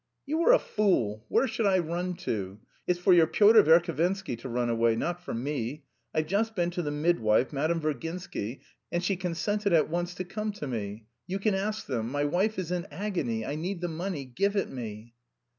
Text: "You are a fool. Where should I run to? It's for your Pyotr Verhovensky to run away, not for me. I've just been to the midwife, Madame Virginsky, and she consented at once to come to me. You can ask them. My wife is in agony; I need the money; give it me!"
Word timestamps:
"You 0.25 0.41
are 0.47 0.51
a 0.51 0.57
fool. 0.57 1.25
Where 1.27 1.47
should 1.47 1.67
I 1.67 1.77
run 1.77 2.15
to? 2.25 2.59
It's 2.87 2.99
for 2.99 3.13
your 3.13 3.27
Pyotr 3.27 3.61
Verhovensky 3.61 4.35
to 4.39 4.49
run 4.49 4.67
away, 4.67 4.95
not 4.95 5.23
for 5.23 5.31
me. 5.35 5.83
I've 6.11 6.25
just 6.25 6.55
been 6.55 6.71
to 6.71 6.81
the 6.81 6.89
midwife, 6.89 7.53
Madame 7.53 7.79
Virginsky, 7.79 8.61
and 8.91 9.03
she 9.03 9.15
consented 9.15 9.73
at 9.73 9.91
once 9.91 10.15
to 10.15 10.23
come 10.23 10.53
to 10.53 10.65
me. 10.65 11.05
You 11.27 11.37
can 11.37 11.53
ask 11.53 11.85
them. 11.85 12.09
My 12.11 12.23
wife 12.23 12.57
is 12.57 12.71
in 12.71 12.87
agony; 12.89 13.45
I 13.45 13.53
need 13.53 13.79
the 13.79 13.89
money; 13.89 14.25
give 14.25 14.55
it 14.55 14.71
me!" 14.71 15.13